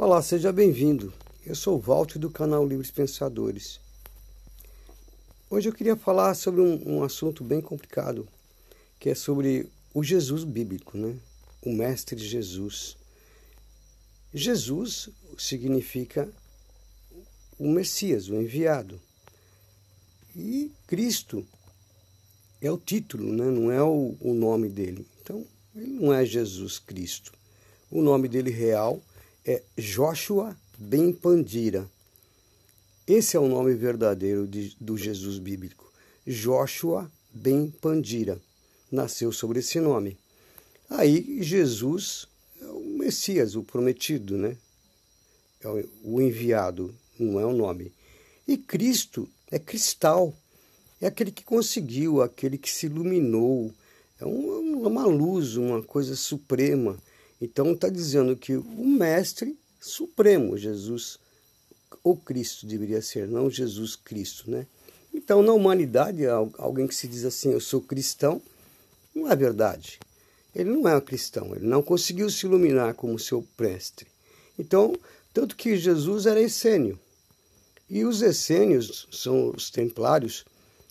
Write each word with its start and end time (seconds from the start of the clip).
Olá, 0.00 0.22
seja 0.22 0.52
bem-vindo. 0.52 1.12
Eu 1.44 1.56
sou 1.56 1.76
o 1.76 1.80
Walter 1.80 2.20
do 2.20 2.30
canal 2.30 2.64
Livres 2.64 2.88
Pensadores. 2.88 3.80
Hoje 5.50 5.68
eu 5.68 5.72
queria 5.72 5.96
falar 5.96 6.34
sobre 6.34 6.60
um, 6.60 6.98
um, 6.98 7.02
assunto 7.02 7.42
bem 7.42 7.60
complicado, 7.60 8.28
que 9.00 9.10
é 9.10 9.14
sobre 9.16 9.68
o 9.92 10.04
Jesus 10.04 10.44
bíblico, 10.44 10.96
né? 10.96 11.16
O 11.62 11.72
Mestre 11.72 12.16
Jesus. 12.16 12.96
Jesus 14.32 15.08
significa 15.36 16.28
o 17.58 17.68
Messias, 17.68 18.28
o 18.28 18.36
enviado. 18.36 19.00
E 20.32 20.70
Cristo 20.86 21.44
é 22.62 22.70
o 22.70 22.78
título, 22.78 23.32
né? 23.32 23.46
não 23.46 23.72
é 23.72 23.82
o, 23.82 24.14
o 24.20 24.32
nome 24.32 24.68
dele. 24.68 25.04
Então, 25.20 25.44
ele 25.74 25.88
não 25.88 26.14
é 26.14 26.24
Jesus 26.24 26.78
Cristo. 26.78 27.32
O 27.90 28.00
nome 28.00 28.28
dele 28.28 28.52
real 28.52 28.94
é 28.94 29.08
Joshua 29.76 30.56
Ben 30.76 31.12
Pandira. 31.12 31.88
Esse 33.06 33.36
é 33.36 33.40
o 33.40 33.48
nome 33.48 33.74
verdadeiro 33.74 34.46
de, 34.46 34.76
do 34.80 34.96
Jesus 34.96 35.38
bíblico. 35.38 35.90
Joshua 36.26 37.10
Ben 37.32 37.70
Pandira. 37.80 38.40
Nasceu 38.92 39.32
sobre 39.32 39.60
esse 39.60 39.80
nome. 39.80 40.18
Aí 40.90 41.42
Jesus 41.42 42.26
é 42.60 42.66
o 42.66 42.80
Messias, 42.80 43.56
o 43.56 43.62
prometido, 43.62 44.36
né? 44.36 44.56
É 45.60 45.68
o 46.04 46.20
enviado, 46.20 46.94
não 47.18 47.40
é 47.40 47.46
o 47.46 47.52
nome. 47.52 47.92
E 48.46 48.56
Cristo 48.56 49.28
é 49.50 49.58
cristal. 49.58 50.34
É 51.00 51.06
aquele 51.06 51.30
que 51.30 51.44
conseguiu, 51.44 52.22
aquele 52.22 52.58
que 52.58 52.70
se 52.70 52.86
iluminou. 52.86 53.72
É 54.20 54.24
uma 54.24 55.06
luz, 55.06 55.56
uma 55.56 55.82
coisa 55.82 56.14
suprema 56.14 56.98
então 57.40 57.72
está 57.72 57.88
dizendo 57.88 58.36
que 58.36 58.56
o 58.56 58.86
Mestre 58.86 59.56
Supremo, 59.80 60.58
Jesus, 60.58 61.18
ou 62.02 62.16
Cristo 62.16 62.66
deveria 62.66 63.00
ser, 63.00 63.28
não 63.28 63.50
Jesus 63.50 63.94
Cristo, 63.94 64.50
né? 64.50 64.66
Então, 65.14 65.42
na 65.42 65.52
humanidade, 65.52 66.26
alguém 66.26 66.86
que 66.86 66.94
se 66.94 67.08
diz 67.08 67.24
assim, 67.24 67.50
eu 67.50 67.60
sou 67.60 67.80
cristão, 67.80 68.42
não 69.14 69.30
é 69.30 69.36
verdade. 69.36 69.98
Ele 70.54 70.70
não 70.70 70.88
é 70.88 70.96
um 70.96 71.00
cristão, 71.00 71.54
ele 71.54 71.66
não 71.66 71.82
conseguiu 71.82 72.28
se 72.30 72.46
iluminar 72.46 72.94
como 72.94 73.18
seu 73.18 73.46
mestre. 73.58 74.06
Então, 74.58 74.94
tanto 75.32 75.56
que 75.56 75.76
Jesus 75.76 76.26
era 76.26 76.40
essênio. 76.40 76.98
E 77.88 78.04
os 78.04 78.22
essênios 78.22 79.08
são 79.10 79.50
os 79.50 79.70
templários. 79.70 80.44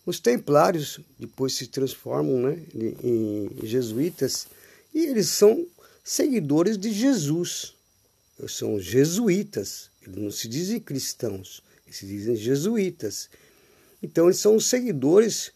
Os 0.05 0.19
templários 0.19 0.99
depois 1.19 1.53
se 1.53 1.67
transformam 1.67 2.39
né, 2.39 2.63
em 3.03 3.49
jesuítas 3.63 4.47
e 4.93 5.05
eles 5.05 5.27
são 5.27 5.65
seguidores 6.07 6.77
de 6.77 6.93
Jesus. 6.93 7.75
São 8.47 8.79
jesuítas. 8.79 9.89
Eles 10.01 10.15
não 10.15 10.31
se 10.31 10.47
dizem 10.47 10.79
cristãos, 10.79 11.61
eles 11.85 11.97
se 11.97 12.05
dizem 12.05 12.35
jesuítas. 12.35 13.29
Então, 14.01 14.25
eles 14.25 14.39
são 14.39 14.57
seguidores 14.57 15.51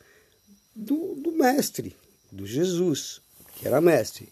do, 0.75 1.15
do 1.15 1.31
mestre, 1.31 1.95
do 2.29 2.45
Jesus, 2.45 3.21
que 3.55 3.65
era 3.65 3.79
mestre. 3.79 4.27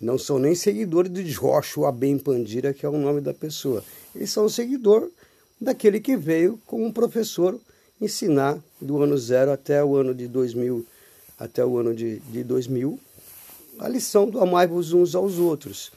Não 0.00 0.16
são 0.16 0.38
nem 0.38 0.54
seguidores 0.54 1.12
de 1.12 1.24
Joshua 1.24 1.92
Ben 1.92 2.18
Pandira, 2.18 2.72
que 2.72 2.86
é 2.86 2.88
o 2.88 2.96
nome 2.96 3.20
da 3.20 3.34
pessoa. 3.34 3.84
Eles 4.14 4.30
são 4.30 4.48
seguidor 4.48 5.10
daquele 5.60 6.00
que 6.00 6.16
veio 6.16 6.58
como 6.66 6.92
professor 6.92 7.60
ensinar 8.00 8.62
do 8.80 9.02
ano 9.02 9.18
zero 9.18 9.50
até 9.50 9.84
o 9.84 9.96
ano 9.96 10.14
de 10.14 10.28
2000, 10.28 10.86
até 11.38 11.64
o 11.64 11.76
ano 11.76 11.94
de, 11.94 12.20
de 12.20 12.44
2000, 12.44 12.98
a 13.78 13.88
lição 13.88 14.28
do 14.28 14.40
amai-vos 14.40 14.92
uns 14.92 15.14
aos 15.14 15.38
outros. 15.38 15.92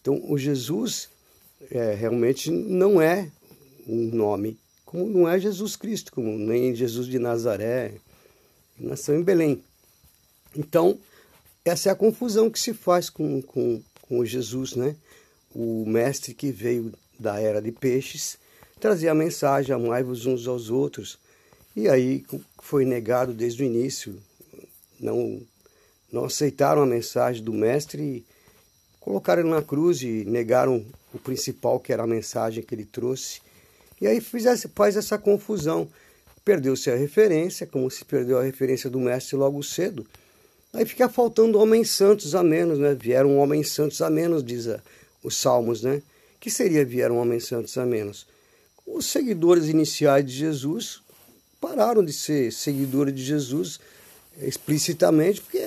Então, 0.00 0.22
o 0.30 0.38
Jesus 0.38 1.08
é, 1.70 1.94
realmente 1.94 2.50
não 2.50 3.00
é 3.00 3.30
um 3.86 4.10
nome, 4.14 4.58
como 4.84 5.06
não 5.06 5.28
é 5.28 5.38
Jesus 5.38 5.76
Cristo, 5.76 6.12
como 6.12 6.38
nem 6.38 6.74
Jesus 6.74 7.06
de 7.06 7.18
Nazaré, 7.18 7.94
nasceu 8.78 9.18
em 9.18 9.22
Belém. 9.22 9.62
Então, 10.56 10.98
essa 11.64 11.88
é 11.88 11.92
a 11.92 11.96
confusão 11.96 12.48
que 12.48 12.58
se 12.58 12.72
faz 12.72 13.10
com, 13.10 13.42
com, 13.42 13.82
com 14.02 14.24
Jesus, 14.24 14.74
né? 14.74 14.94
O 15.54 15.84
mestre 15.86 16.34
que 16.34 16.52
veio 16.52 16.92
da 17.18 17.40
era 17.40 17.60
de 17.60 17.72
peixes 17.72 18.38
trazia 18.78 19.10
a 19.10 19.14
mensagem, 19.14 19.74
amai-vos 19.74 20.26
uns 20.26 20.46
aos 20.46 20.70
outros. 20.70 21.18
E 21.74 21.88
aí 21.88 22.24
foi 22.62 22.84
negado 22.84 23.32
desde 23.32 23.62
o 23.62 23.66
início, 23.66 24.20
não 25.00 25.40
não 26.12 26.24
aceitaram 26.24 26.82
a 26.82 26.86
mensagem 26.86 27.42
do 27.42 27.52
mestre 27.52 28.02
e 28.02 28.24
colocaram 29.00 29.42
ele 29.42 29.50
na 29.50 29.62
cruz 29.62 30.02
e 30.02 30.24
negaram 30.24 30.84
o 31.12 31.18
principal, 31.18 31.80
que 31.80 31.92
era 31.92 32.02
a 32.02 32.06
mensagem 32.06 32.62
que 32.62 32.74
ele 32.74 32.84
trouxe. 32.84 33.40
E 34.00 34.06
aí 34.06 34.20
fizesse, 34.20 34.68
faz 34.74 34.96
essa 34.96 35.18
confusão. 35.18 35.88
Perdeu-se 36.44 36.90
a 36.90 36.96
referência, 36.96 37.66
como 37.66 37.90
se 37.90 38.04
perdeu 38.04 38.38
a 38.38 38.42
referência 38.42 38.88
do 38.88 39.00
mestre 39.00 39.36
logo 39.36 39.62
cedo. 39.62 40.06
Aí 40.72 40.84
fica 40.84 41.08
faltando 41.08 41.58
homens 41.58 41.90
santos 41.90 42.34
a 42.34 42.42
menos, 42.42 42.78
né? 42.78 42.94
Vieram 42.94 43.38
homens 43.38 43.70
santos 43.70 44.00
a 44.00 44.10
menos, 44.10 44.44
diz 44.44 44.68
a, 44.68 44.80
os 45.22 45.36
salmos, 45.36 45.82
né? 45.82 46.02
que 46.46 46.50
seria 46.50 46.84
vieram 46.84 47.18
homens 47.18 47.46
santos 47.46 47.76
a 47.76 47.84
menos? 47.84 48.24
Os 48.86 49.06
seguidores 49.06 49.66
iniciais 49.66 50.24
de 50.24 50.30
Jesus 50.30 51.00
pararam 51.60 52.04
de 52.04 52.12
ser 52.12 52.52
seguidores 52.52 53.12
de 53.12 53.24
Jesus 53.24 53.80
explicitamente, 54.40 55.40
porque 55.40 55.60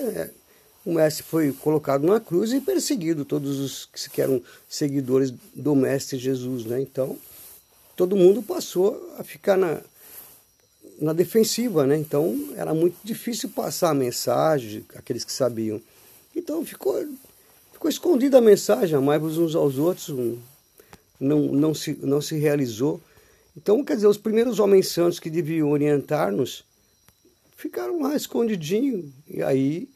o 0.85 0.93
mestre 0.93 1.23
foi 1.23 1.51
colocado 1.51 2.05
na 2.05 2.19
cruz 2.19 2.51
e 2.53 2.61
perseguido, 2.61 3.25
todos 3.25 3.59
os 3.59 3.85
que 3.85 4.21
eram 4.21 4.41
seguidores 4.67 5.33
do 5.53 5.75
mestre 5.75 6.17
Jesus. 6.17 6.65
Né? 6.65 6.81
Então, 6.81 7.17
todo 7.95 8.15
mundo 8.15 8.41
passou 8.41 9.13
a 9.17 9.23
ficar 9.23 9.57
na, 9.57 9.81
na 10.99 11.13
defensiva, 11.13 11.85
né? 11.85 11.97
Então, 11.97 12.53
era 12.55 12.73
muito 12.73 12.97
difícil 13.03 13.49
passar 13.49 13.89
a 13.89 13.93
mensagem, 13.93 14.85
aqueles 14.95 15.23
que 15.23 15.31
sabiam. 15.31 15.81
Então, 16.35 16.65
ficou, 16.65 17.05
ficou 17.73 17.89
escondida 17.89 18.37
a 18.37 18.41
mensagem, 18.41 18.95
amai-vos 18.95 19.37
uns 19.37 19.55
aos 19.55 19.77
outros, 19.77 20.09
não, 21.19 21.39
não, 21.39 21.73
se, 21.73 21.97
não 22.01 22.21
se 22.21 22.37
realizou. 22.37 23.01
Então, 23.55 23.83
quer 23.83 23.95
dizer, 23.95 24.07
os 24.07 24.17
primeiros 24.17 24.59
homens 24.59 24.87
santos 24.87 25.19
que 25.19 25.29
deviam 25.29 25.69
orientar-nos 25.71 26.63
ficaram 27.59 28.01
lá 28.01 28.15
escondidinhos. 28.15 29.11
E 29.27 29.43
aí 29.43 29.89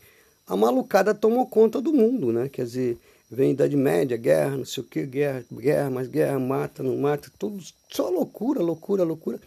a 0.45 0.55
malucada 0.55 1.13
tomou 1.13 1.47
conta 1.47 1.81
do 1.81 1.93
mundo, 1.93 2.33
né? 2.33 2.49
Quer 2.49 2.65
dizer, 2.65 2.97
vem 3.31 3.51
Idade 3.51 3.77
Média, 3.77 4.17
guerra, 4.17 4.57
não 4.57 4.65
sei 4.65 4.83
o 4.83 4.85
que, 4.85 5.05
guerra, 5.05 5.45
guerra, 5.51 5.89
mais 5.89 6.07
guerra, 6.07 6.37
mata, 6.37 6.83
não 6.83 6.97
mata, 6.97 7.31
tudo 7.39 7.63
só 7.89 8.09
loucura, 8.09 8.61
loucura, 8.61 9.03
loucura. 9.03 9.39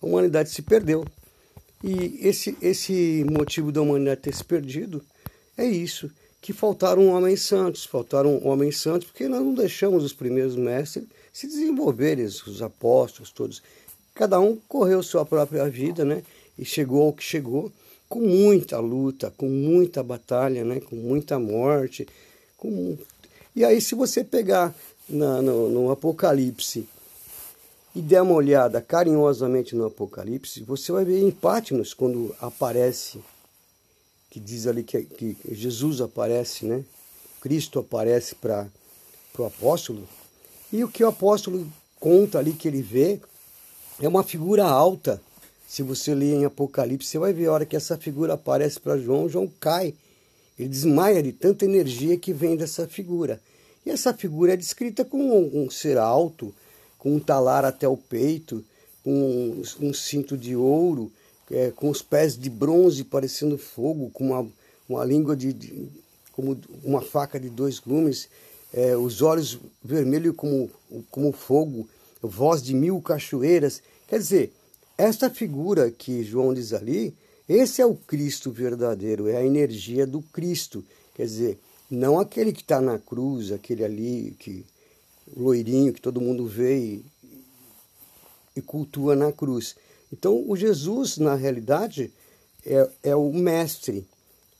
A 0.00 0.06
humanidade 0.06 0.48
se 0.48 0.62
perdeu. 0.62 1.04
E 1.84 2.18
esse, 2.26 2.56
esse 2.62 3.24
motivo 3.30 3.70
da 3.70 3.82
humanidade 3.82 4.22
ter 4.22 4.34
se 4.34 4.44
perdido 4.44 5.04
é 5.56 5.66
isso, 5.66 6.10
que 6.40 6.52
faltaram 6.52 7.08
homens 7.08 7.42
santos, 7.42 7.84
faltaram 7.84 8.40
homens 8.46 8.80
santos, 8.80 9.08
porque 9.08 9.28
nós 9.28 9.42
não 9.42 9.54
deixamos 9.54 10.02
os 10.04 10.12
primeiros 10.12 10.56
mestres 10.56 11.04
se 11.32 11.46
desenvolverem, 11.46 12.24
os 12.24 12.62
apóstolos 12.62 13.30
todos. 13.30 13.62
Cada 14.14 14.40
um 14.40 14.56
correu 14.66 15.02
sua 15.02 15.24
própria 15.24 15.68
vida, 15.68 16.04
né? 16.04 16.22
E 16.58 16.64
chegou 16.64 17.06
ao 17.06 17.12
que 17.12 17.22
chegou 17.22 17.72
com 18.08 18.20
muita 18.20 18.78
luta, 18.80 19.32
com 19.36 19.48
muita 19.48 20.02
batalha, 20.02 20.64
né? 20.64 20.80
com 20.80 20.96
muita 20.96 21.38
morte. 21.38 22.06
Com... 22.56 22.96
E 23.54 23.64
aí, 23.64 23.80
se 23.80 23.94
você 23.94 24.24
pegar 24.24 24.74
na, 25.08 25.42
no, 25.42 25.68
no 25.68 25.90
Apocalipse 25.90 26.88
e 27.94 28.00
der 28.00 28.22
uma 28.22 28.34
olhada 28.34 28.80
carinhosamente 28.80 29.74
no 29.74 29.86
Apocalipse, 29.86 30.62
você 30.62 30.90
vai 30.90 31.04
ver 31.04 31.20
em 31.20 31.30
Pátimos, 31.30 31.92
quando 31.92 32.34
aparece, 32.40 33.20
que 34.30 34.40
diz 34.40 34.66
ali 34.66 34.82
que, 34.82 35.02
que 35.02 35.36
Jesus 35.50 36.00
aparece, 36.00 36.64
né? 36.64 36.84
Cristo 37.40 37.78
aparece 37.78 38.34
para 38.34 38.66
o 39.38 39.44
apóstolo, 39.44 40.08
e 40.72 40.82
o 40.82 40.88
que 40.88 41.04
o 41.04 41.08
apóstolo 41.08 41.66
conta 42.00 42.38
ali 42.38 42.52
que 42.52 42.66
ele 42.66 42.82
vê 42.82 43.20
é 44.00 44.08
uma 44.08 44.24
figura 44.24 44.64
alta 44.64 45.20
se 45.68 45.82
você 45.82 46.14
ler 46.14 46.32
em 46.32 46.44
Apocalipse, 46.46 47.06
você 47.06 47.18
vai 47.18 47.30
ver 47.30 47.46
a 47.46 47.52
hora 47.52 47.66
que 47.66 47.76
essa 47.76 47.98
figura 47.98 48.32
aparece 48.32 48.80
para 48.80 48.96
João, 48.96 49.28
João 49.28 49.46
cai. 49.60 49.92
Ele 50.58 50.66
desmaia 50.66 51.22
de 51.22 51.30
tanta 51.30 51.66
energia 51.66 52.16
que 52.16 52.32
vem 52.32 52.56
dessa 52.56 52.88
figura. 52.88 53.38
E 53.84 53.90
essa 53.90 54.14
figura 54.14 54.54
é 54.54 54.56
descrita 54.56 55.04
como 55.04 55.36
um 55.36 55.70
ser 55.70 55.98
alto, 55.98 56.54
com 56.98 57.14
um 57.14 57.20
talar 57.20 57.66
até 57.66 57.86
o 57.86 57.98
peito, 57.98 58.64
com 59.04 59.62
um, 59.78 59.92
cinto 59.92 60.38
de 60.38 60.56
ouro, 60.56 61.12
é, 61.50 61.70
com 61.70 61.90
os 61.90 62.00
pés 62.00 62.36
de 62.36 62.48
bronze 62.48 63.04
parecendo 63.04 63.58
fogo, 63.58 64.08
com 64.14 64.28
uma, 64.28 64.48
uma 64.88 65.04
língua 65.04 65.36
de, 65.36 65.52
de 65.52 65.86
como 66.32 66.58
uma 66.82 67.02
faca 67.02 67.38
de 67.38 67.50
dois 67.50 67.78
gumes, 67.78 68.30
é, 68.72 68.96
os 68.96 69.20
olhos 69.20 69.58
vermelhos 69.84 70.34
como, 70.34 70.70
como 71.10 71.30
fogo, 71.30 71.86
voz 72.22 72.62
de 72.62 72.72
mil 72.72 73.02
cachoeiras. 73.02 73.82
Quer 74.08 74.18
dizer, 74.18 74.52
esta 74.98 75.30
figura 75.30 75.92
que 75.92 76.24
João 76.24 76.52
diz 76.52 76.72
ali, 76.72 77.14
esse 77.48 77.80
é 77.80 77.86
o 77.86 77.94
Cristo 77.94 78.50
verdadeiro, 78.50 79.28
é 79.28 79.36
a 79.36 79.46
energia 79.46 80.04
do 80.04 80.20
Cristo. 80.20 80.84
Quer 81.14 81.24
dizer, 81.24 81.58
não 81.88 82.18
aquele 82.18 82.52
que 82.52 82.62
está 82.62 82.80
na 82.80 82.98
cruz, 82.98 83.52
aquele 83.52 83.84
ali 83.84 84.36
que. 84.38 84.66
loirinho 85.36 85.92
que 85.92 86.00
todo 86.00 86.20
mundo 86.20 86.46
vê 86.46 86.78
e, 86.78 87.04
e 88.56 88.60
cultua 88.60 89.14
na 89.14 89.32
cruz. 89.32 89.76
Então, 90.12 90.44
o 90.46 90.56
Jesus, 90.56 91.16
na 91.16 91.34
realidade, 91.36 92.12
é, 92.66 92.90
é 93.04 93.16
o 93.16 93.32
mestre. 93.32 94.04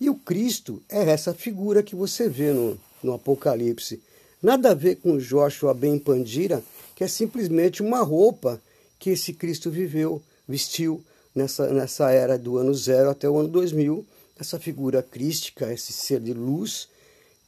E 0.01 0.09
o 0.09 0.15
Cristo 0.15 0.81
é 0.89 1.11
essa 1.11 1.35
figura 1.35 1.83
que 1.83 1.97
você 1.97 2.29
vê 2.29 2.53
no, 2.53 2.79
no 3.03 3.13
Apocalipse. 3.13 4.01
Nada 4.41 4.71
a 4.71 4.75
ver 4.75 4.97
com 4.97 5.19
Joshua 5.19 5.75
Ben 5.75 5.99
Pandira, 5.99 6.63
que 6.95 7.03
é 7.03 7.09
simplesmente 7.09 7.83
uma 7.83 8.03
roupa 8.03 8.63
que 8.99 9.11
esse 9.11 9.33
Cristo 9.33 9.71
viveu, 9.71 10.23
vestiu 10.47 11.03
nessa, 11.35 11.73
nessa 11.73 12.11
era 12.11 12.39
do 12.39 12.59
ano 12.59 12.75
zero 12.75 13.11
até 13.11 13.29
o 13.29 13.39
ano 13.39 13.49
2000. 13.49 14.05
Essa 14.39 14.59
figura 14.59 15.03
crística, 15.03 15.73
esse 15.73 15.93
ser 15.93 16.21
de 16.21 16.33
luz, 16.33 16.89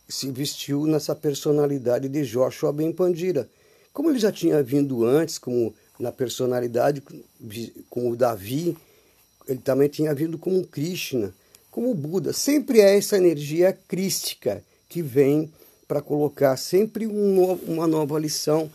se 0.08 0.30
vestiu 0.30 0.86
nessa 0.86 1.14
personalidade 1.14 2.08
de 2.08 2.24
Joshua 2.24 2.72
Ben 2.72 2.92
Pandira. 2.92 3.48
Como 3.92 4.10
ele 4.10 4.18
já 4.18 4.32
tinha 4.32 4.62
vindo 4.62 5.04
antes, 5.04 5.38
como 5.38 5.74
na 5.98 6.10
personalidade, 6.10 7.02
como 7.88 8.16
Davi, 8.16 8.76
ele 9.46 9.60
também 9.60 9.88
tinha 9.88 10.14
vindo 10.14 10.38
como 10.38 10.66
Krishna, 10.66 11.32
como 11.70 11.94
Buda. 11.94 12.32
Sempre 12.32 12.80
é 12.80 12.96
essa 12.96 13.16
energia 13.16 13.76
crística 13.86 14.62
que 14.88 15.02
vem 15.02 15.50
para 15.86 16.00
colocar 16.00 16.56
sempre 16.56 17.06
um 17.06 17.52
uma 17.66 17.86
nova 17.86 18.18
lição, 18.18 18.70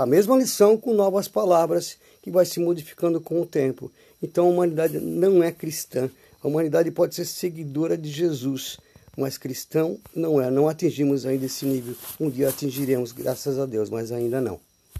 a 0.00 0.06
mesma 0.06 0.34
lição 0.34 0.78
com 0.78 0.94
novas 0.94 1.28
palavras 1.28 1.98
que 2.22 2.30
vai 2.30 2.46
se 2.46 2.58
modificando 2.58 3.20
com 3.20 3.38
o 3.38 3.44
tempo. 3.44 3.92
Então 4.22 4.46
a 4.46 4.50
humanidade 4.50 4.98
não 4.98 5.42
é 5.42 5.52
cristã. 5.52 6.08
A 6.42 6.48
humanidade 6.48 6.90
pode 6.90 7.14
ser 7.14 7.26
seguidora 7.26 7.98
de 7.98 8.10
Jesus, 8.10 8.78
mas 9.14 9.36
cristão 9.36 9.98
não 10.16 10.40
é. 10.40 10.50
Não 10.50 10.70
atingimos 10.70 11.26
ainda 11.26 11.44
esse 11.44 11.66
nível. 11.66 11.94
Um 12.18 12.30
dia 12.30 12.48
atingiremos, 12.48 13.12
graças 13.12 13.58
a 13.58 13.66
Deus, 13.66 13.90
mas 13.90 14.10
ainda 14.10 14.40
não. 14.40 14.58